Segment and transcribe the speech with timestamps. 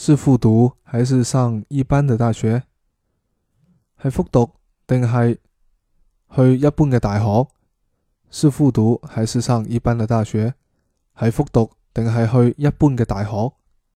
[0.00, 2.62] 是复读，还是上一般的大学？
[4.00, 4.48] 系复读
[4.86, 5.40] 定系
[6.36, 7.48] 去一般嘅大学？
[8.30, 10.54] 是复读，还是上一般的大学？
[11.18, 13.52] 系复读定系去一般嘅大学？